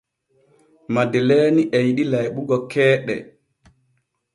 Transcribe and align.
Madeleeni 0.95 1.61
e 1.75 1.77
yiɗi 1.85 2.03
layɓugo 2.11 2.57
keeɗe. 2.71 3.15